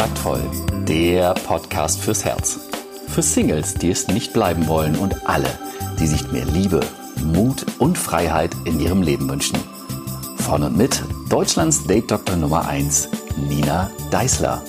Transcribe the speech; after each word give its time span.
Kontaktvoll, 0.00 0.50
der 0.88 1.34
Podcast 1.34 2.00
fürs 2.00 2.24
Herz. 2.24 2.58
Für 3.08 3.20
Singles, 3.20 3.74
die 3.74 3.90
es 3.90 4.08
nicht 4.08 4.32
bleiben 4.32 4.66
wollen 4.66 4.96
und 4.96 5.28
alle, 5.28 5.50
die 5.98 6.06
sich 6.06 6.32
mehr 6.32 6.46
Liebe, 6.46 6.80
Mut 7.22 7.66
und 7.78 7.98
Freiheit 7.98 8.50
in 8.64 8.80
ihrem 8.80 9.02
Leben 9.02 9.28
wünschen. 9.28 9.58
Von 10.38 10.62
und 10.62 10.74
mit 10.74 11.02
Deutschlands 11.28 11.86
Date-Doktor 11.86 12.36
Nummer 12.36 12.66
1, 12.66 13.10
Nina 13.46 13.90
Deißler. 14.10 14.62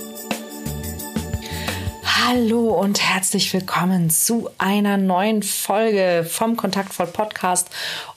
Hallo 2.03 2.71
und 2.71 2.99
herzlich 2.99 3.53
willkommen 3.53 4.09
zu 4.09 4.49
einer 4.57 4.97
neuen 4.97 5.43
Folge 5.43 6.27
vom 6.29 6.57
Kontaktvoll 6.57 7.07
Podcast 7.07 7.69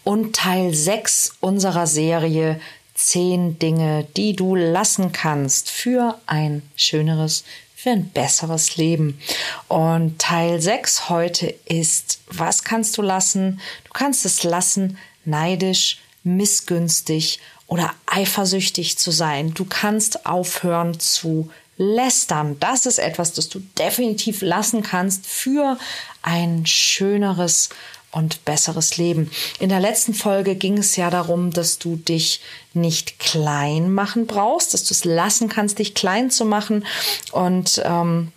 und 0.02 0.34
Teil 0.34 0.74
6 0.74 1.36
unserer 1.40 1.86
Serie 1.86 2.58
zehn 2.94 3.58
Dinge, 3.58 4.06
die 4.16 4.34
du 4.34 4.54
lassen 4.54 5.12
kannst 5.12 5.70
für 5.70 6.18
ein 6.26 6.62
schöneres, 6.76 7.44
für 7.74 7.90
ein 7.90 8.08
besseres 8.08 8.76
Leben. 8.76 9.20
Und 9.68 10.18
Teil 10.18 10.60
6 10.60 11.08
heute 11.08 11.54
ist, 11.66 12.20
was 12.30 12.64
kannst 12.64 12.96
du 12.96 13.02
lassen? 13.02 13.60
Du 13.84 13.92
kannst 13.92 14.24
es 14.24 14.44
lassen, 14.44 14.98
neidisch, 15.24 15.98
missgünstig 16.22 17.40
oder 17.66 17.92
eifersüchtig 18.06 18.98
zu 18.98 19.10
sein. 19.10 19.52
Du 19.54 19.64
kannst 19.64 20.26
aufhören 20.26 20.98
zu 21.00 21.50
lästern. 21.76 22.56
Das 22.60 22.86
ist 22.86 22.98
etwas, 22.98 23.32
das 23.32 23.48
du 23.48 23.60
definitiv 23.78 24.42
lassen 24.42 24.82
kannst 24.82 25.26
für 25.26 25.78
ein 26.22 26.66
schöneres 26.66 27.70
und 28.14 28.44
besseres 28.44 28.96
Leben. 28.96 29.30
In 29.58 29.68
der 29.68 29.80
letzten 29.80 30.14
Folge 30.14 30.54
ging 30.54 30.78
es 30.78 30.96
ja 30.96 31.10
darum, 31.10 31.50
dass 31.50 31.78
du 31.78 31.96
dich 31.96 32.40
nicht 32.72 33.18
klein 33.18 33.92
machen 33.92 34.26
brauchst, 34.26 34.72
dass 34.72 34.84
du 34.84 34.94
es 34.94 35.04
lassen 35.04 35.48
kannst, 35.48 35.78
dich 35.78 35.94
klein 35.94 36.30
zu 36.30 36.44
machen 36.44 36.86
und 37.32 37.82
ähm, 37.84 38.32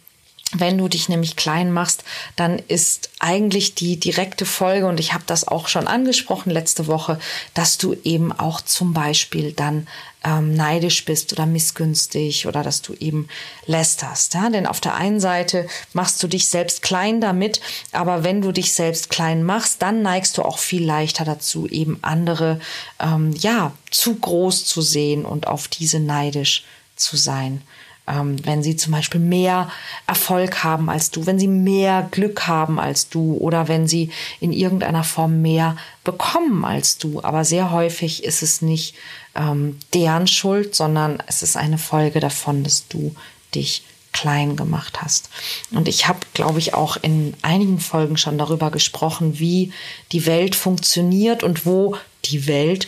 wenn 0.54 0.78
du 0.78 0.88
dich 0.88 1.10
nämlich 1.10 1.36
klein 1.36 1.74
machst, 1.74 2.06
dann 2.38 2.58
ist 2.58 3.10
eigentlich 3.20 3.76
die 3.76 4.00
direkte 4.00 4.46
Folge, 4.46 4.88
und 4.88 5.00
ich 5.00 5.14
habe 5.14 5.24
das 5.28 5.46
auch 5.46 5.68
schon 5.68 5.88
angesprochen 5.88 6.52
letzte 6.52 6.88
Woche, 6.88 7.20
dass 7.54 7.78
du 7.78 7.96
eben 8.06 8.32
auch 8.32 8.62
zum 8.62 8.94
Beispiel 8.94 9.52
dann 9.52 9.88
ähm, 10.24 10.54
neidisch 10.54 11.04
bist 11.04 11.34
oder 11.34 11.46
missgünstig 11.46 12.48
oder 12.48 12.64
dass 12.64 12.82
du 12.82 12.94
eben 12.94 13.28
lästerst. 13.66 14.36
Ja? 14.36 14.50
Denn 14.50 14.68
auf 14.68 14.80
der 14.80 14.96
einen 14.96 15.20
Seite 15.20 15.68
machst 15.92 16.24
du 16.24 16.28
dich 16.28 16.48
selbst 16.48 16.82
klein 16.82 17.20
damit, 17.20 17.60
aber 17.92 18.24
wenn 18.24 18.42
du 18.42 18.54
dich 18.54 18.74
selbst 18.74 19.10
klein 19.10 19.44
machst, 19.44 19.82
dann 19.82 20.02
neigst 20.02 20.38
du 20.38 20.44
auch 20.44 20.60
viel 20.60 20.86
leichter 20.86 21.26
dazu, 21.26 21.68
eben 21.68 22.00
andere 22.04 22.62
ähm, 23.00 23.34
ja 23.38 23.74
zu 23.92 24.16
groß 24.16 24.64
zu 24.64 24.82
sehen 24.82 25.26
und 25.26 25.48
auf 25.48 25.68
diese 25.68 26.00
neidisch 26.00 26.64
zu 26.96 27.18
sein 27.18 27.62
ähm, 28.08 28.38
wenn 28.46 28.64
sie 28.64 28.76
zum 28.76 28.94
Beispiel 28.94 29.20
mehr 29.20 29.70
Erfolg 30.08 30.64
haben 30.64 30.90
als 30.90 31.12
du, 31.12 31.26
wenn 31.26 31.40
sie 31.40 31.48
mehr 31.48 32.08
Glück 32.12 32.48
haben 32.48 32.80
als 32.80 33.10
du 33.10 33.36
oder 33.38 33.68
wenn 33.68 33.88
sie 33.88 34.12
in 34.40 34.54
irgendeiner 34.54 35.04
Form 35.04 35.42
mehr 35.42 35.76
bekommen 36.04 36.66
als 36.66 36.98
du. 36.98 37.22
Aber 37.22 37.46
sehr 37.46 37.72
häufig 37.72 38.24
ist 38.24 38.42
es 38.42 38.62
nicht 38.62 38.96
ähm, 39.36 39.78
deren 39.94 40.28
Schuld, 40.28 40.76
sondern 40.76 41.22
es 41.28 41.42
ist 41.42 41.58
eine 41.58 41.78
Folge 41.78 42.20
davon, 42.20 42.64
dass 42.64 42.88
du 42.88 43.16
dich 43.54 43.84
klein 44.14 44.56
gemacht 44.56 45.02
hast. 45.02 45.30
Und 45.72 45.88
ich 45.88 46.08
habe, 46.08 46.20
glaube 46.34 46.60
ich, 46.60 46.74
auch 46.74 46.98
in 46.98 47.36
einigen 47.44 47.80
Folgen 47.80 48.18
schon 48.18 48.38
darüber 48.38 48.72
gesprochen, 48.72 49.38
wie 49.38 49.72
die 50.12 50.26
Welt 50.26 50.56
funktioniert 50.56 51.44
und 51.44 51.66
wo 51.66 51.98
die 52.26 52.48
Welt 52.48 52.88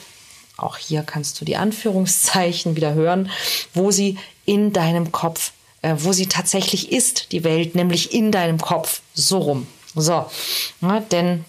auch 0.62 0.78
hier 0.78 1.03
kannst 1.03 1.40
du 1.40 1.46
die 1.46 1.56
Anführungszeichen 1.56 2.75
wieder 2.75 2.94
hören, 2.94 3.30
wo 3.74 3.91
sie 3.91 4.18
in 4.50 4.74
deinem 4.74 5.12
Kopf, 5.12 5.52
äh, 5.84 5.94
wo 6.00 6.12
sie 6.12 6.26
tatsächlich 6.26 6.92
ist, 6.92 7.32
die 7.32 7.44
Welt, 7.44 7.76
nämlich 7.76 8.14
in 8.14 8.32
deinem 8.32 8.60
Kopf, 8.60 9.02
so 9.14 9.38
rum. 9.38 9.68
So, 9.94 10.26
ja, 10.82 11.00
denn 11.12 11.46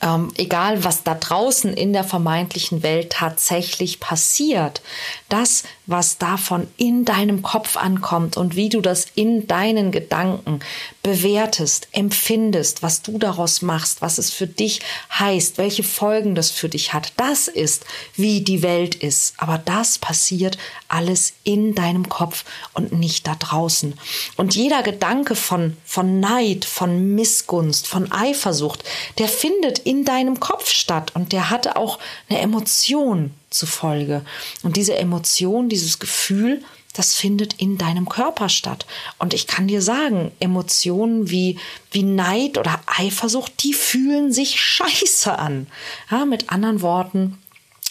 ähm, 0.00 0.32
egal 0.36 0.82
was 0.82 1.04
da 1.04 1.14
draußen 1.14 1.72
in 1.72 1.92
der 1.92 2.02
vermeintlichen 2.02 2.82
Welt 2.82 3.10
tatsächlich 3.10 4.00
passiert, 4.00 4.82
das, 5.28 5.62
was 5.86 6.18
davon 6.18 6.66
in 6.76 7.04
deinem 7.04 7.42
Kopf 7.42 7.76
ankommt 7.76 8.36
und 8.36 8.56
wie 8.56 8.68
du 8.68 8.80
das 8.80 9.06
in 9.14 9.46
deinen 9.46 9.90
Gedanken 9.92 10.60
bewertest, 11.02 11.88
empfindest, 11.92 12.82
was 12.82 13.02
du 13.02 13.18
daraus 13.18 13.62
machst, 13.62 14.02
was 14.02 14.18
es 14.18 14.30
für 14.30 14.46
dich 14.46 14.80
heißt, 15.18 15.56
welche 15.56 15.82
Folgen 15.82 16.34
das 16.34 16.50
für 16.50 16.68
dich 16.68 16.92
hat, 16.92 17.12
das 17.16 17.48
ist, 17.48 17.86
wie 18.16 18.42
die 18.42 18.62
Welt 18.62 18.94
ist. 18.94 19.34
Aber 19.38 19.58
das 19.58 19.98
passiert 19.98 20.58
alles 20.88 21.32
in 21.42 21.74
deinem 21.74 22.08
Kopf 22.08 22.44
und 22.74 22.92
nicht 22.92 23.26
da 23.26 23.34
draußen. 23.34 23.94
Und 24.36 24.54
jeder 24.54 24.82
Gedanke 24.82 25.34
von, 25.36 25.76
von 25.84 26.20
Neid, 26.20 26.64
von 26.64 27.14
Missgunst, 27.14 27.86
von 27.86 28.12
Eifersucht, 28.12 28.84
der 29.18 29.28
findet 29.28 29.78
in 29.78 30.02
in 30.02 30.06
deinem 30.06 30.40
Kopf 30.40 30.68
statt 30.68 31.12
und 31.14 31.30
der 31.30 31.50
hatte 31.50 31.76
auch 31.76 32.00
eine 32.28 32.40
Emotion 32.40 33.32
zufolge. 33.54 34.24
Und 34.62 34.76
diese 34.76 34.96
Emotion, 34.96 35.68
dieses 35.68 35.98
Gefühl, 35.98 36.62
das 36.92 37.14
findet 37.14 37.54
in 37.54 37.78
deinem 37.78 38.08
Körper 38.08 38.48
statt. 38.48 38.86
Und 39.18 39.32
ich 39.32 39.46
kann 39.46 39.66
dir 39.66 39.80
sagen, 39.80 40.30
Emotionen 40.40 41.30
wie, 41.30 41.58
wie 41.90 42.02
Neid 42.02 42.58
oder 42.58 42.80
Eifersucht, 42.86 43.62
die 43.64 43.72
fühlen 43.72 44.32
sich 44.32 44.60
scheiße 44.60 45.38
an. 45.38 45.66
Ja, 46.10 46.26
mit 46.26 46.50
anderen 46.50 46.82
Worten, 46.82 47.38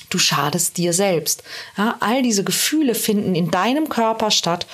du 0.10 0.20
schadest 0.20 0.78
dir 0.78 0.94
selbst. 0.94 1.44
Ja, 1.78 1.98
all 2.00 2.22
diese 2.22 2.44
Gefühle 2.44 2.94
finden 2.94 3.34
in 3.34 3.50
deinem 3.50 3.90
Körper 3.90 4.30
statt 4.30 4.68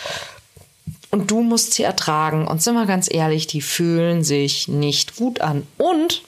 und 1.09 1.31
du 1.31 1.41
musst 1.41 1.73
sie 1.73 1.83
ertragen. 1.83 2.47
Und 2.47 2.61
sind 2.61 2.75
wir 2.75 2.85
ganz 2.85 3.07
ehrlich, 3.09 3.47
die 3.47 3.61
fühlen 3.61 4.23
sich 4.23 4.67
nicht 4.67 5.15
gut 5.15 5.39
an. 5.39 5.65
Und 5.77 6.23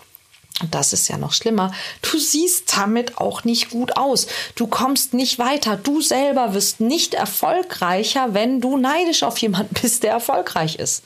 und 0.61 0.75
das 0.75 0.93
ist 0.93 1.07
ja 1.07 1.17
noch 1.17 1.33
schlimmer. 1.33 1.71
Du 2.01 2.17
siehst 2.17 2.75
damit 2.75 3.17
auch 3.17 3.43
nicht 3.43 3.69
gut 3.69 3.95
aus. 3.97 4.27
Du 4.55 4.67
kommst 4.67 5.13
nicht 5.13 5.39
weiter. 5.39 5.77
Du 5.77 6.01
selber 6.01 6.53
wirst 6.53 6.79
nicht 6.79 7.13
erfolgreicher, 7.13 8.33
wenn 8.33 8.61
du 8.61 8.77
neidisch 8.77 9.23
auf 9.23 9.37
jemanden 9.37 9.75
bist, 9.81 10.03
der 10.03 10.11
erfolgreich 10.11 10.75
ist. 10.75 11.03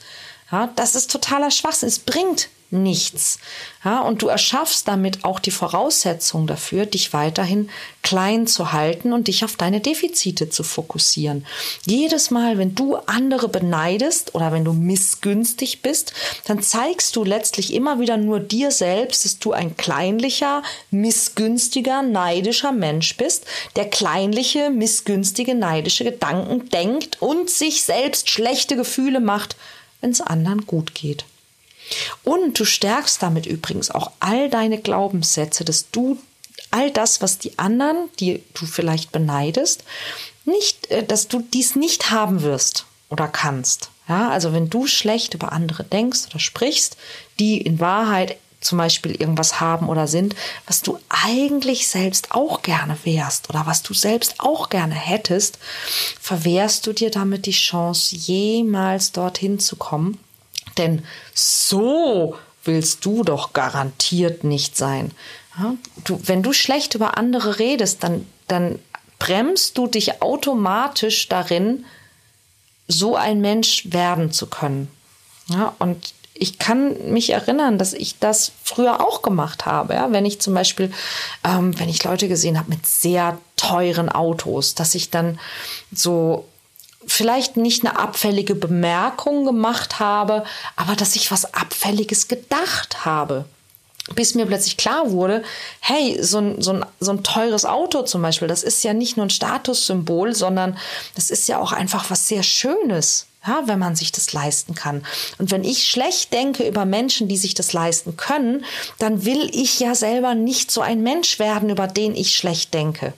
Ja, 0.52 0.70
das 0.76 0.96
ist 0.96 1.12
totaler 1.12 1.52
Schwachsinn. 1.52 1.90
Es 1.90 2.00
bringt 2.00 2.50
nichts. 2.74 3.40
Ja, 3.86 4.02
und 4.02 4.22
du 4.22 4.28
erschaffst 4.28 4.88
damit 4.88 5.24
auch 5.24 5.40
die 5.40 5.52
Voraussetzung 5.52 6.48
dafür, 6.48 6.86
dich 6.86 7.14
weiterhin 7.14 7.70
klein 8.02 8.48
zu 8.48 8.74
halten 8.74 9.14
und 9.14 9.28
dich 9.28 9.46
auf 9.46 9.56
deine 9.56 9.80
Defizite 9.80 10.50
zu 10.50 10.64
fokussieren. 10.64 11.46
Jedes 11.86 12.32
Mal, 12.32 12.58
wenn 12.58 12.76
du 12.76 12.96
andere 12.96 13.48
beneidest 13.48 14.36
oder 14.36 14.52
wenn 14.52 14.66
du 14.66 14.74
missgünstig 14.74 15.82
bist, 15.82 16.14
dann 16.46 16.62
zeigst 16.62 17.16
du 17.16 17.24
letztlich 17.24 17.74
immer 17.74 18.00
wieder 18.00 18.18
nur 18.18 18.40
dir 18.40 18.72
selbst, 18.72 19.26
dass 19.26 19.40
du 19.40 19.54
ein 19.54 19.78
kleinlicher, 19.78 20.64
missgünstiger, 20.92 22.02
neidischer 22.02 22.72
Mensch 22.72 23.16
bist, 23.18 23.46
der 23.76 23.90
kleinliche, 23.90 24.70
missgünstige, 24.70 25.56
neidische 25.56 26.04
Gedanken 26.04 26.70
denkt 26.70 27.22
und 27.22 27.50
sich 27.50 27.84
selbst 27.84 28.30
schlechte 28.30 28.76
Gefühle 28.76 29.20
macht, 29.20 29.56
wenn 30.02 30.12
es 30.12 30.22
anderen 30.22 30.66
gut 30.66 30.96
geht. 30.96 31.26
Und 32.24 32.60
du 32.60 32.66
stärkst 32.66 33.22
damit 33.22 33.46
übrigens 33.46 33.92
auch 33.92 34.12
all 34.20 34.50
deine 34.50 34.80
Glaubenssätze, 34.80 35.66
dass 35.66 35.90
du 35.92 36.18
all 36.72 36.92
das, 36.92 37.22
was 37.22 37.38
die 37.38 37.58
anderen, 37.60 38.10
die 38.20 38.44
du 38.54 38.66
vielleicht 38.66 39.12
beneidest, 39.12 39.84
nicht, 40.46 40.90
äh, 40.92 41.04
dass 41.04 41.28
du 41.28 41.42
dies 41.42 41.76
nicht 41.76 42.12
haben 42.12 42.42
wirst 42.42 42.86
oder 43.10 43.28
kannst. 43.28 43.90
Ja, 44.10 44.30
also 44.30 44.52
wenn 44.52 44.70
du 44.70 44.88
schlecht 44.88 45.34
über 45.34 45.54
andere 45.54 45.84
denkst 45.84 46.26
oder 46.30 46.40
sprichst, 46.40 46.98
die 47.40 47.62
in 47.62 47.80
Wahrheit 47.80 48.38
zum 48.60 48.78
Beispiel 48.78 49.12
irgendwas 49.12 49.60
haben 49.60 49.90
oder 49.90 50.08
sind, 50.08 50.36
was 50.68 50.82
du 50.82 50.98
eigentlich 51.10 51.88
selbst 51.88 52.32
auch 52.32 52.62
gerne 52.62 52.98
wärst 53.04 53.50
oder 53.50 53.66
was 53.66 53.84
du 53.84 53.94
selbst 53.94 54.36
auch 54.40 54.70
gerne 54.70 54.96
hättest, 54.96 55.58
verwehrst 56.20 56.88
du 56.88 56.94
dir 56.94 57.12
damit 57.12 57.46
die 57.46 57.52
Chance, 57.52 58.16
jemals 58.16 59.12
dorthin 59.12 59.60
zu 59.60 59.76
kommen 59.76 60.20
denn 60.78 61.06
so 61.34 62.36
willst 62.64 63.06
du 63.06 63.24
doch 63.24 63.54
garantiert 63.54 64.44
nicht 64.44 64.78
sein. 64.78 65.12
Ja, 65.58 65.76
du, 66.06 66.20
wenn 66.24 66.44
du 66.44 66.54
schlecht 66.54 66.96
über 66.96 67.18
andere 67.18 67.60
redest, 67.60 68.04
dann, 68.04 68.26
dann 68.48 68.80
bremst 69.20 69.78
du 69.78 69.88
dich 69.88 70.22
automatisch 70.22 71.30
darin, 71.30 71.86
so 72.88 73.16
ein 73.16 73.42
Mensch 73.42 73.92
werden 73.92 74.32
zu 74.32 74.48
können. 74.48 74.90
Ja, 75.48 75.76
und 75.80 76.14
ich 76.34 76.58
kann 76.58 77.12
mich 77.12 77.30
erinnern, 77.30 77.78
dass 77.78 77.94
ich 77.94 78.20
das 78.20 78.52
früher 78.64 79.02
auch 79.02 79.22
gemacht 79.22 79.66
habe. 79.66 79.94
Ja? 79.94 80.12
Wenn 80.12 80.26
ich 80.26 80.42
zum 80.42 80.54
Beispiel, 80.54 80.92
ähm, 81.44 81.78
wenn 81.80 81.90
ich 81.90 82.04
Leute 82.04 82.28
gesehen 82.28 82.58
habe 82.58 82.72
mit 82.72 82.86
sehr 82.86 83.38
teuren 83.56 84.10
Autos, 84.10 84.74
dass 84.76 84.96
ich 84.96 85.10
dann 85.10 85.40
so 85.94 86.46
vielleicht 87.08 87.58
nicht 87.58 87.86
eine 87.86 87.98
abfällige 87.98 88.56
Bemerkung 88.56 89.46
gemacht 89.46 90.00
habe, 90.00 90.44
aber 90.76 90.96
dass 90.96 91.16
ich 91.16 91.32
was 91.32 91.54
Abfälliges 91.54 92.28
gedacht 92.28 93.06
habe. 93.06 93.46
Bis 94.16 94.36
mir 94.36 94.46
plötzlich 94.46 94.76
klar 94.76 95.12
wurde, 95.12 95.44
hey, 95.80 96.22
so 96.22 96.40
ein, 96.40 96.62
so, 96.62 96.74
ein, 96.74 96.86
so 97.00 97.12
ein 97.12 97.24
teures 97.24 97.64
Auto 97.64 98.02
zum 98.02 98.22
Beispiel, 98.22 98.50
das 98.50 98.62
ist 98.64 98.84
ja 98.84 98.94
nicht 98.94 99.16
nur 99.16 99.26
ein 99.26 99.30
Statussymbol, 99.30 100.36
sondern 100.36 100.78
das 101.16 101.30
ist 101.30 101.48
ja 101.48 101.60
auch 101.60 101.72
einfach 101.72 102.10
was 102.10 102.28
sehr 102.28 102.44
Schönes. 102.44 103.28
ja, 103.48 103.64
wenn 103.66 103.80
man 103.80 103.96
sich 103.96 104.12
das 104.12 104.34
leisten 104.34 104.76
kann. 104.76 105.06
Und 105.38 105.52
wenn 105.52 105.64
ich 105.64 105.88
schlecht 105.88 106.34
denke 106.34 106.68
über 106.68 106.86
Menschen, 106.86 107.28
die 107.30 107.38
sich 107.38 107.54
das 107.54 107.72
leisten 107.72 108.18
können, 108.18 108.66
dann 109.00 109.26
will 109.26 109.50
ich 109.54 109.80
ja 109.80 109.96
selber 109.96 110.36
nicht 110.36 110.70
so 110.70 110.82
ein 110.82 111.02
Mensch 111.02 111.40
werden, 111.40 111.70
über 111.70 111.88
den 111.88 112.16
ich 112.16 112.36
schlecht 112.36 112.74
denke. 112.74 113.14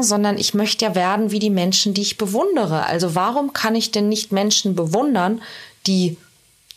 Sondern 0.00 0.38
ich 0.38 0.54
möchte 0.54 0.84
ja 0.84 0.94
werden 0.94 1.30
wie 1.30 1.38
die 1.38 1.50
Menschen, 1.50 1.94
die 1.94 2.02
ich 2.02 2.18
bewundere. 2.18 2.86
Also 2.86 3.14
warum 3.14 3.52
kann 3.52 3.74
ich 3.74 3.90
denn 3.90 4.08
nicht 4.08 4.32
Menschen 4.32 4.74
bewundern, 4.74 5.42
die 5.86 6.16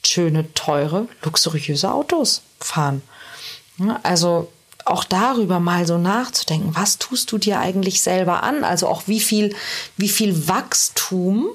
schöne, 0.06 0.52
teure, 0.54 1.08
luxuriöse 1.22 1.92
Autos 1.92 2.42
fahren? 2.60 3.02
Also 4.04 4.50
auch 4.86 5.04
darüber 5.04 5.60
mal 5.60 5.88
so 5.88 5.98
nachzudenken, 5.98 6.76
was 6.76 6.98
tust 6.98 7.32
du 7.32 7.38
dir 7.38 7.60
eigentlich 7.60 8.02
selber 8.02 8.44
an? 8.44 8.64
Also 8.64 8.88
auch 8.88 9.04
wie 9.08 9.20
viel, 9.20 9.56
wie 9.98 10.10
viel 10.10 10.48
Wachstum 10.48 11.48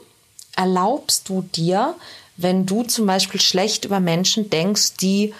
erlaubst 0.56 1.28
du 1.28 1.42
dir, 1.42 1.94
wenn 2.36 2.66
du 2.66 2.82
zum 2.84 3.06
Beispiel 3.06 3.40
schlecht 3.40 3.84
über 3.84 4.00
Menschen 4.00 4.50
denkst, 4.50 4.94
die 5.00 5.34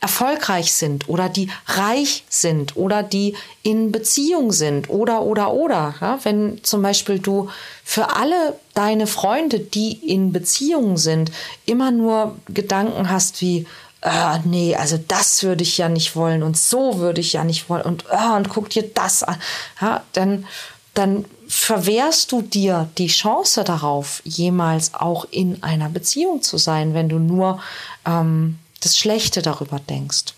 erfolgreich 0.00 0.72
sind 0.72 1.08
oder 1.08 1.28
die 1.28 1.50
reich 1.66 2.24
sind 2.28 2.76
oder 2.76 3.02
die 3.02 3.34
in 3.62 3.90
Beziehung 3.90 4.52
sind 4.52 4.88
oder 4.90 5.22
oder 5.22 5.52
oder. 5.52 5.94
Ja, 6.00 6.18
wenn 6.22 6.62
zum 6.62 6.82
Beispiel 6.82 7.18
du 7.18 7.48
für 7.84 8.14
alle 8.14 8.54
deine 8.74 9.06
Freunde, 9.08 9.58
die 9.58 9.92
in 9.92 10.32
Beziehung 10.32 10.98
sind, 10.98 11.32
immer 11.66 11.90
nur 11.90 12.36
Gedanken 12.48 13.10
hast 13.10 13.40
wie, 13.40 13.66
äh, 14.02 14.38
nee, 14.44 14.76
also 14.76 14.98
das 15.08 15.42
würde 15.42 15.64
ich 15.64 15.78
ja 15.78 15.88
nicht 15.88 16.14
wollen 16.14 16.44
und 16.44 16.56
so 16.56 16.98
würde 16.98 17.20
ich 17.20 17.32
ja 17.32 17.42
nicht 17.42 17.68
wollen 17.68 17.82
und, 17.82 18.04
äh, 18.10 18.36
und 18.36 18.48
guck 18.48 18.70
dir 18.70 18.84
das 18.94 19.24
an, 19.24 19.36
ja, 19.80 20.04
dann, 20.12 20.46
dann 20.94 21.24
verwehrst 21.48 22.30
du 22.30 22.42
dir 22.42 22.88
die 22.98 23.08
Chance 23.08 23.64
darauf, 23.64 24.20
jemals 24.24 24.94
auch 24.94 25.26
in 25.30 25.62
einer 25.62 25.88
Beziehung 25.88 26.42
zu 26.42 26.56
sein, 26.56 26.94
wenn 26.94 27.08
du 27.08 27.18
nur 27.18 27.60
ähm, 28.06 28.58
das 28.80 28.98
Schlechte 28.98 29.42
darüber 29.42 29.78
denkst. 29.80 30.34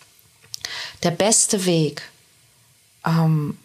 Der 1.02 1.10
beste 1.10 1.64
Weg 1.64 2.02
ähm, 3.04 3.58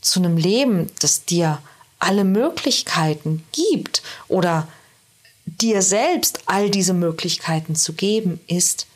zu 0.00 0.20
einem 0.20 0.36
Leben, 0.36 0.90
das 1.00 1.24
dir 1.24 1.60
alle 1.98 2.24
Möglichkeiten 2.24 3.44
gibt 3.52 4.02
oder 4.28 4.68
dir 5.44 5.82
selbst 5.82 6.42
all 6.46 6.70
diese 6.70 6.94
Möglichkeiten 6.94 7.74
zu 7.74 7.92
geben, 7.94 8.40
ist, 8.46 8.86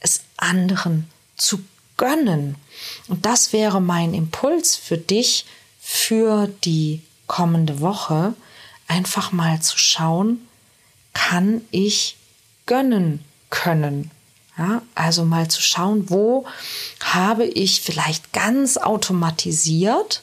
es 0.00 0.20
anderen 0.36 1.08
zu 1.36 1.60
gönnen. 1.96 2.56
Und 3.08 3.26
das 3.26 3.52
wäre 3.52 3.80
mein 3.80 4.14
Impuls 4.14 4.76
für 4.76 4.98
dich 4.98 5.46
für 5.80 6.48
die 6.64 7.02
kommende 7.26 7.80
Woche, 7.80 8.34
einfach 8.88 9.32
mal 9.32 9.60
zu 9.60 9.78
schauen, 9.78 10.46
kann 11.12 11.62
ich 11.70 12.16
gönnen 12.66 13.24
können. 13.50 14.10
Ja, 14.58 14.82
also 14.94 15.24
mal 15.24 15.48
zu 15.48 15.62
schauen, 15.62 16.10
wo 16.10 16.46
habe 17.00 17.46
ich 17.46 17.80
vielleicht 17.80 18.32
ganz 18.32 18.76
automatisiert 18.76 20.22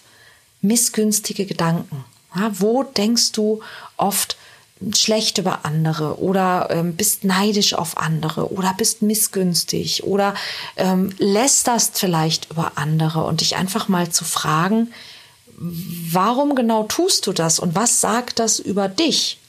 missgünstige 0.61 1.45
Gedanken. 1.45 2.05
Ja, 2.35 2.51
wo 2.59 2.83
denkst 2.83 3.31
du 3.31 3.61
oft, 3.97 4.37
schlecht 4.95 5.37
über 5.39 5.65
andere 5.65 6.19
oder 6.19 6.67
ähm, 6.69 6.95
bist 6.95 7.25
neidisch 7.25 7.73
auf 7.73 7.97
andere 7.97 8.53
oder 8.53 8.73
bist 8.77 9.01
missgünstig 9.01 10.05
oder 10.05 10.35
ähm, 10.77 11.13
lästerst 11.17 11.99
vielleicht 11.99 12.51
über 12.51 12.73
andere 12.75 13.25
und 13.25 13.41
dich 13.41 13.57
einfach 13.57 13.89
mal 13.89 14.09
zu 14.09 14.23
fragen, 14.23 14.93
warum 15.57 16.55
genau 16.55 16.83
tust 16.83 17.27
du 17.27 17.33
das 17.33 17.59
und 17.59 17.75
was 17.75 17.99
sagt 17.99 18.39
das 18.39 18.59
über 18.59 18.87
dich, 18.87 19.39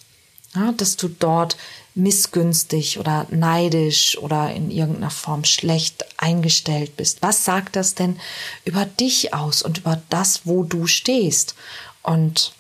ja, 0.56 0.72
dass 0.72 0.96
du 0.96 1.06
dort 1.06 1.56
missgünstig 1.94 2.98
oder 2.98 3.26
neidisch 3.30 4.16
oder 4.18 4.52
in 4.52 4.70
irgendeiner 4.70 5.10
Form 5.10 5.44
schlecht 5.44 6.04
eingestellt 6.18 6.96
bist. 6.96 7.22
Was 7.22 7.44
sagt 7.44 7.76
das 7.76 7.94
denn 7.94 8.18
über 8.64 8.84
dich 8.84 9.34
aus 9.34 9.62
und 9.62 9.78
über 9.78 10.00
das, 10.08 10.42
wo 10.44 10.62
du 10.62 10.86
stehst? 10.86 11.54
Und 12.02 12.52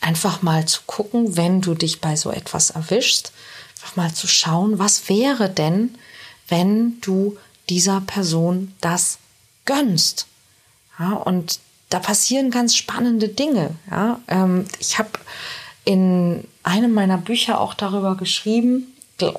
einfach 0.00 0.42
mal 0.42 0.66
zu 0.66 0.80
gucken, 0.86 1.36
wenn 1.36 1.60
du 1.60 1.74
dich 1.74 2.00
bei 2.00 2.16
so 2.16 2.30
etwas 2.30 2.70
erwischst, 2.70 3.32
einfach 3.76 3.96
mal 3.96 4.12
zu 4.14 4.26
schauen, 4.26 4.78
was 4.78 5.08
wäre 5.08 5.48
denn, 5.48 5.96
wenn 6.48 7.00
du 7.00 7.38
dieser 7.68 8.00
Person 8.02 8.74
das 8.80 9.18
gönnst. 9.64 10.26
Ja, 10.98 11.12
und 11.12 11.60
da 11.88 11.98
passieren 11.98 12.50
ganz 12.50 12.76
spannende 12.76 13.28
Dinge. 13.28 13.74
Ja, 13.90 14.20
ähm, 14.28 14.66
ich 14.78 14.98
habe 14.98 15.10
in 15.84 16.44
einem 16.62 16.94
meiner 16.94 17.18
Bücher 17.18 17.60
auch 17.60 17.74
darüber 17.74 18.16
geschrieben, 18.16 18.94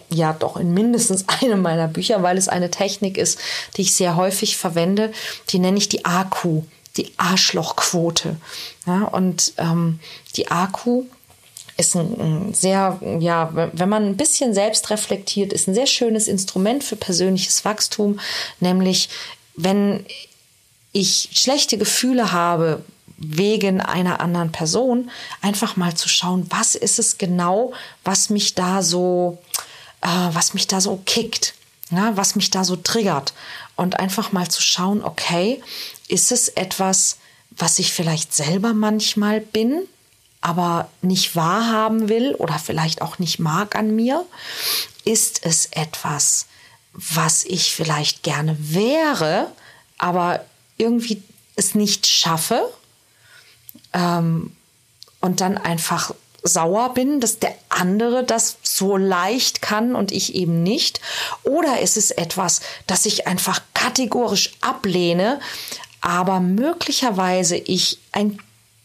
ja 0.10 0.34
doch 0.34 0.58
in 0.58 0.74
mindestens 0.74 1.26
einem 1.42 1.62
meiner 1.62 1.88
Bücher, 1.88 2.24
weil 2.24 2.38
es 2.38 2.48
eine 2.50 2.72
Technik 2.72 3.18
ist, 3.18 3.40
die 3.78 3.82
ich 3.82 3.94
sehr 3.94 4.16
häufig 4.16 4.58
verwende, 4.58 5.12
die 5.50 5.60
nenne 5.60 5.78
ich 5.78 5.90
die 5.90 6.06
AQ 6.06 6.64
die 6.98 7.12
Arschlochquote. 7.18 8.38
Ja, 8.86 9.04
und 9.06 9.54
ähm, 9.58 10.00
die 10.36 10.50
Akku 10.50 11.04
ist 11.78 11.96
ein, 11.96 12.20
ein, 12.20 12.54
sehr, 12.54 13.00
ja, 13.20 13.50
wenn 13.54 13.90
man 13.90 14.06
ein 14.06 14.18
bisschen 14.18 14.54
selbst 14.54 14.90
reflektiert, 14.90 15.54
ist 15.54 15.68
ein 15.68 15.74
sehr 15.74 15.88
schönes 15.88 16.28
Instrument 16.28 16.84
für 16.84 16.96
persönliches 16.96 17.66
Wachstum, 17.66 18.20
nämlich 18.60 19.10
wenn 19.56 20.06
ich 20.92 21.30
schlechte 21.34 21.78
Gefühle 21.80 22.32
habe 22.32 22.84
wegen 23.26 23.82
einer 23.82 24.20
anderen 24.20 24.52
Person, 24.52 25.10
einfach 25.42 25.76
mal 25.76 25.96
zu 25.96 26.10
schauen, 26.10 26.46
was 26.50 26.76
ist 26.76 27.00
es 27.00 27.18
genau, 27.18 27.74
was 28.04 28.30
mich 28.30 28.56
da 28.56 28.82
so, 28.82 29.38
äh, 30.02 30.08
was 30.08 30.54
mich 30.54 30.68
da 30.68 30.82
so 30.82 31.02
kickt, 31.06 31.54
ja, 31.90 32.16
was 32.16 32.36
mich 32.36 32.52
da 32.52 32.64
so 32.64 32.76
triggert 32.76 33.34
und 33.76 34.00
einfach 34.00 34.32
mal 34.32 34.50
zu 34.50 34.62
schauen, 34.62 35.04
okay, 35.04 35.62
ist 36.08 36.32
es 36.32 36.50
etwas, 36.50 37.18
was 37.52 37.80
ich 37.80 37.94
vielleicht 37.94 38.34
selber 38.34 38.74
manchmal 38.74 39.40
bin, 39.40 39.84
aber 40.42 40.90
nicht 41.02 41.36
wahrhaben 41.36 42.10
will 42.10 42.36
oder 42.36 42.60
vielleicht 42.60 43.02
auch 43.02 43.20
nicht 43.20 43.40
mag 43.40 43.76
an 43.76 43.96
mir? 43.96 44.26
Ist 45.06 45.46
es 45.46 45.68
etwas, 45.68 46.48
was 46.94 47.44
ich 47.46 47.74
vielleicht 47.74 48.24
gerne 48.24 48.58
wäre, 48.60 49.52
aber 49.98 50.46
irgendwie 50.78 51.24
es 51.56 51.76
nicht 51.76 52.08
schaffe 52.08 52.70
ähm, 53.94 54.56
und 55.22 55.42
dann 55.42 55.58
einfach 55.58 56.14
sauer 56.44 56.94
bin, 56.94 57.22
dass 57.22 57.40
der 57.40 57.56
andere 57.70 58.24
das 58.24 58.58
so 58.62 58.98
leicht 58.98 59.62
kann 59.62 59.96
und 59.96 60.12
ich 60.12 60.36
eben 60.36 60.62
nicht? 60.62 61.00
Oder 61.44 61.80
ist 61.80 61.96
es 61.96 62.12
etwas, 62.12 62.62
das 62.86 63.06
ich 63.06 63.28
einfach 63.28 63.62
kategorisch 63.74 64.52
ablehne, 64.62 65.40
aber 66.02 66.42
möglicherweise 66.42 67.56
ich 67.56 68.00
ein 68.12 68.38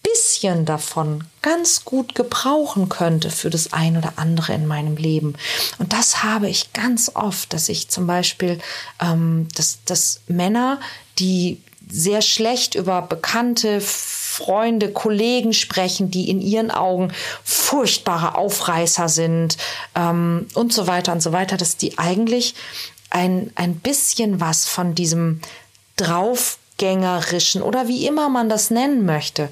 bisschen 0.03 0.65
davon 0.65 1.25
ganz 1.43 1.85
gut 1.85 2.15
gebrauchen 2.15 2.89
könnte 2.89 3.31
für 3.31 3.51
das 3.51 3.73
ein 3.73 3.97
oder 3.97 4.15
andere 4.17 4.55
in 4.55 4.67
meinem 4.67 4.97
Leben. 4.97 5.35
Und 5.79 5.93
das 5.93 6.23
habe 6.23 6.49
ich 6.49 6.73
ganz 6.73 7.11
oft, 7.15 7.53
dass 7.53 7.69
ich 7.69 7.89
zum 7.89 8.07
Beispiel, 8.07 8.61
ähm, 9.01 9.49
dass, 9.57 9.79
dass 9.85 10.21
Männer, 10.29 10.81
die 11.19 11.61
sehr 11.91 12.23
schlecht 12.23 12.75
über 12.75 13.03
Bekannte, 13.03 13.81
Freunde, 14.39 14.93
Kollegen 14.93 15.53
sprechen, 15.53 16.13
die 16.13 16.31
in 16.31 16.41
ihren 16.41 16.71
Augen 16.71 17.13
furchtbare 17.43 18.37
Aufreißer 18.37 19.09
sind 19.09 19.57
ähm, 19.97 20.47
und 20.55 20.73
so 20.73 20.87
weiter 20.87 21.11
und 21.13 21.21
so 21.21 21.33
weiter, 21.33 21.57
dass 21.57 21.77
die 21.77 21.99
eigentlich 21.99 22.55
ein, 23.11 23.51
ein 23.57 23.75
bisschen 23.75 24.41
was 24.41 24.69
von 24.69 24.95
diesem 24.95 25.41
draufgängerischen 25.97 27.63
oder 27.63 27.89
wie 27.89 28.07
immer 28.07 28.29
man 28.29 28.49
das 28.49 28.71
nennen 28.71 29.05
möchte, 29.05 29.49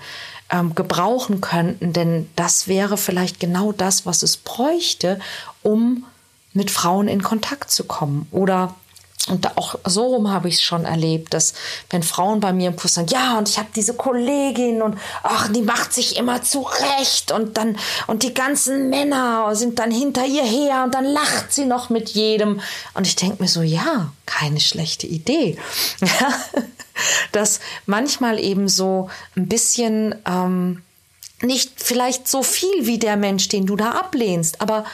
ähm, 0.53 0.77
gebrauchen 0.77 1.41
könnten. 1.41 1.93
Denn 1.93 2.31
das 2.37 2.69
wäre 2.69 2.97
vielleicht 2.97 3.41
genau 3.41 3.73
das, 3.73 4.07
was 4.07 4.23
es 4.23 4.37
bräuchte, 4.37 5.19
um 5.65 6.05
mit 6.53 6.71
Frauen 6.71 7.09
in 7.09 7.25
Kontakt 7.25 7.73
zu 7.73 7.83
kommen 7.83 8.29
oder 8.31 8.77
und 9.29 9.57
auch 9.57 9.77
so 9.85 10.07
rum 10.07 10.31
habe 10.31 10.49
ich 10.49 10.57
es 10.57 10.63
schon 10.63 10.85
erlebt, 10.85 11.35
dass 11.35 11.55
wenn 11.91 12.05
Frauen 12.05 12.39
bei 12.39 12.53
mir 12.53 12.69
im 12.69 12.77
Kurs 12.77 12.95
sagen, 12.95 13.09
ja, 13.11 13.37
und 13.39 13.49
ich 13.49 13.59
habe 13.59 13.69
diese 13.75 13.95
Kollegin 13.95 14.83
und 14.83 14.99
ach, 15.25 15.49
die 15.49 15.63
macht 15.63 15.93
sich 15.93 16.17
immer 16.17 16.43
zurecht 16.43 17.33
und 17.33 17.57
dann 17.57 17.77
und 18.07 18.23
die 18.23 18.35
ganzen 18.35 18.89
Männer 18.89 19.57
sind 19.57 19.81
dann 19.81 19.91
hinter 19.91 20.25
ihr 20.25 20.45
her 20.45 20.85
und 20.85 20.95
dann 20.95 21.05
lacht 21.05 21.53
sie 21.53 21.65
noch 21.65 21.91
mit 21.91 22.11
jedem. 22.11 22.61
Und 22.95 23.07
ich 23.07 23.17
denke 23.17 23.43
mir 23.43 23.49
so, 23.49 23.63
ja, 23.63 24.13
keine 24.27 24.61
schlechte 24.61 25.09
Idee. 25.09 25.59
dass 27.33 27.61
manchmal 27.85 28.39
eben 28.39 28.69
so 28.69 29.11
ein 29.37 29.49
bisschen 29.49 30.15
ähm, 30.25 30.83
nicht 31.43 31.73
vielleicht 31.77 32.29
so 32.29 32.43
viel 32.43 32.87
wie 32.87 32.99
der 32.99 33.17
Mensch, 33.17 33.49
den 33.49 33.67
du 33.67 33.77
da 33.77 33.91
ablehnst, 33.91 34.61
aber 34.61 34.85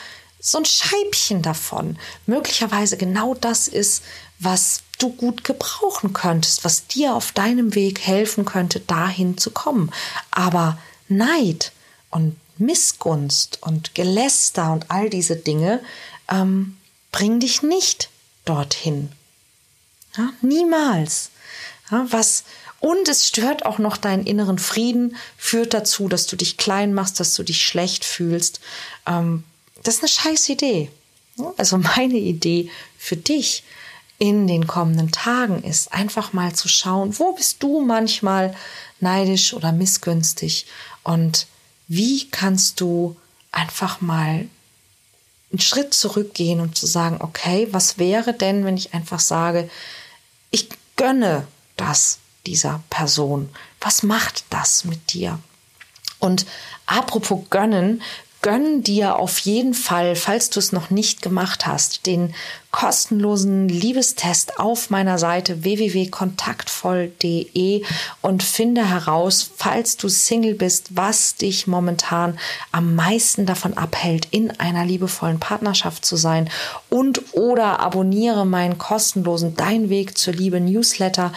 so 0.44 0.58
ein 0.58 0.64
Scheibchen 0.64 1.40
davon 1.40 1.96
möglicherweise 2.26 2.96
genau 2.96 3.34
das 3.34 3.68
ist, 3.68 4.02
was 4.40 4.82
du 4.98 5.10
gut 5.10 5.44
gebrauchen 5.44 6.12
könntest, 6.12 6.64
was 6.64 6.88
dir 6.88 7.14
auf 7.14 7.30
deinem 7.30 7.76
Weg 7.76 8.00
helfen 8.00 8.44
könnte, 8.44 8.80
dahin 8.80 9.38
zu 9.38 9.52
kommen. 9.52 9.92
Aber 10.32 10.78
Neid 11.08 11.72
und 12.10 12.36
Missgunst 12.58 13.58
und 13.62 13.94
Geläster 13.94 14.72
und 14.72 14.90
all 14.90 15.08
diese 15.10 15.36
Dinge 15.36 15.80
ähm, 16.28 16.76
bringen 17.12 17.38
dich 17.38 17.62
nicht 17.62 18.10
dorthin. 18.44 19.12
Ja, 20.16 20.30
niemals. 20.42 21.30
Ja, 21.90 22.06
was, 22.10 22.42
und 22.80 23.08
es 23.08 23.28
stört 23.28 23.64
auch 23.64 23.78
noch 23.78 23.96
deinen 23.96 24.26
inneren 24.26 24.58
Frieden, 24.58 25.16
führt 25.36 25.72
dazu, 25.72 26.08
dass 26.08 26.26
du 26.26 26.34
dich 26.34 26.56
klein 26.56 26.94
machst, 26.94 27.20
dass 27.20 27.34
du 27.34 27.44
dich 27.44 27.64
schlecht 27.64 28.04
fühlst. 28.04 28.60
Ähm, 29.06 29.44
das 29.82 29.96
ist 29.96 30.00
eine 30.02 30.08
scheiß 30.08 30.48
Idee. 30.50 30.90
Also 31.56 31.78
meine 31.78 32.18
Idee 32.18 32.70
für 32.98 33.16
dich 33.16 33.64
in 34.18 34.46
den 34.46 34.66
kommenden 34.66 35.10
Tagen 35.10 35.62
ist, 35.62 35.92
einfach 35.92 36.32
mal 36.32 36.54
zu 36.54 36.68
schauen, 36.68 37.18
wo 37.18 37.32
bist 37.32 37.62
du 37.62 37.80
manchmal 37.80 38.54
neidisch 39.00 39.52
oder 39.52 39.72
missgünstig 39.72 40.66
und 41.02 41.46
wie 41.88 42.28
kannst 42.30 42.80
du 42.80 43.16
einfach 43.50 44.00
mal 44.00 44.46
einen 45.50 45.60
Schritt 45.60 45.92
zurückgehen 45.92 46.60
und 46.60 46.78
zu 46.78 46.86
sagen, 46.86 47.18
okay, 47.20 47.68
was 47.72 47.98
wäre 47.98 48.32
denn, 48.32 48.64
wenn 48.64 48.76
ich 48.76 48.94
einfach 48.94 49.20
sage, 49.20 49.68
ich 50.50 50.68
gönne 50.96 51.46
das 51.76 52.18
dieser 52.46 52.82
Person? 52.90 53.50
Was 53.80 54.02
macht 54.02 54.44
das 54.50 54.84
mit 54.84 55.12
dir? 55.12 55.38
Und 56.18 56.46
apropos 56.86 57.40
gönnen, 57.50 58.02
gönn 58.42 58.82
dir 58.82 59.16
auf 59.16 59.38
jeden 59.38 59.74
Fall, 59.74 60.16
falls 60.16 60.50
du 60.50 60.58
es 60.58 60.72
noch 60.72 60.90
nicht 60.90 61.22
gemacht 61.22 61.66
hast, 61.66 62.06
den 62.06 62.34
kostenlosen 62.72 63.68
Liebestest 63.68 64.58
auf 64.58 64.90
meiner 64.90 65.18
Seite 65.18 65.62
www.kontaktvoll.de 65.62 67.84
und 68.22 68.42
finde 68.42 68.88
heraus, 68.88 69.50
falls 69.56 69.98
du 69.98 70.08
Single 70.08 70.54
bist, 70.54 70.96
was 70.96 71.36
dich 71.36 71.66
momentan 71.66 72.38
am 72.72 72.94
meisten 72.94 73.44
davon 73.46 73.76
abhält, 73.76 74.26
in 74.30 74.58
einer 74.58 74.86
liebevollen 74.86 75.38
Partnerschaft 75.38 76.06
zu 76.06 76.16
sein 76.16 76.48
und 76.88 77.34
oder 77.34 77.80
abonniere 77.80 78.46
meinen 78.46 78.78
kostenlosen 78.78 79.54
Dein 79.54 79.90
Weg 79.90 80.16
zur 80.16 80.32
Liebe 80.32 80.58
Newsletter. 80.58 81.32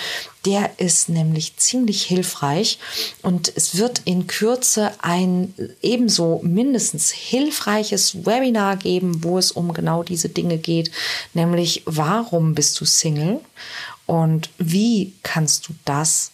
Der 0.45 0.79
ist 0.79 1.09
nämlich 1.09 1.57
ziemlich 1.57 2.03
hilfreich 2.03 2.77
und 3.23 3.51
es 3.55 3.77
wird 3.77 4.03
in 4.05 4.27
Kürze 4.27 4.91
ein 5.01 5.55
ebenso 5.81 6.39
mindestens 6.43 7.09
hilfreiches 7.09 8.27
Webinar 8.27 8.77
geben, 8.77 9.23
wo 9.23 9.39
es 9.39 9.51
um 9.51 9.73
genau 9.73 10.03
diese 10.03 10.29
Dinge 10.29 10.59
geht, 10.59 10.91
nämlich 11.33 11.83
warum 11.85 12.55
bist 12.55 12.79
du 12.79 12.85
Single 12.85 13.41
und 14.05 14.49
wie 14.57 15.13
kannst 15.23 15.67
du 15.67 15.73
das 15.85 16.31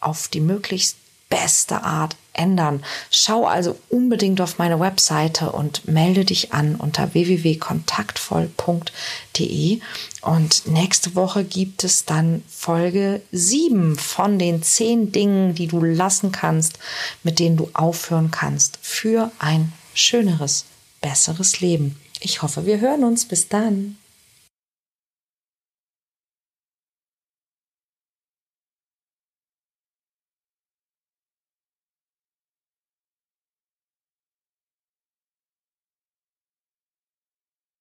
auf 0.00 0.28
die 0.28 0.40
möglichst 0.40 0.96
beste 1.30 1.82
Art 1.82 2.16
ändern. 2.32 2.82
Schau 3.10 3.46
also 3.46 3.78
unbedingt 3.88 4.40
auf 4.40 4.58
meine 4.58 4.80
Webseite 4.80 5.52
und 5.52 5.86
melde 5.88 6.24
dich 6.24 6.52
an 6.52 6.74
unter 6.74 7.14
www.kontaktvoll.de. 7.14 9.80
Und 10.22 10.66
nächste 10.66 11.14
Woche 11.14 11.44
gibt 11.44 11.84
es 11.84 12.04
dann 12.04 12.42
Folge 12.48 13.22
7 13.32 13.96
von 13.96 14.38
den 14.38 14.62
10 14.62 15.12
Dingen, 15.12 15.54
die 15.54 15.68
du 15.68 15.82
lassen 15.82 16.32
kannst, 16.32 16.78
mit 17.22 17.38
denen 17.38 17.56
du 17.56 17.70
aufhören 17.72 18.30
kannst 18.30 18.78
für 18.82 19.30
ein 19.38 19.72
schöneres, 19.94 20.66
besseres 21.00 21.60
Leben. 21.60 21.96
Ich 22.20 22.42
hoffe, 22.42 22.66
wir 22.66 22.80
hören 22.80 23.04
uns. 23.04 23.26
Bis 23.26 23.48
dann. 23.48 23.96